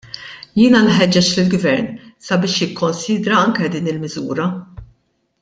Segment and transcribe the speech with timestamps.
[0.59, 1.91] Jiena nħeġġeġ lill-Gvern
[2.29, 4.51] sabiex jikkonsidra anke din il-miżura.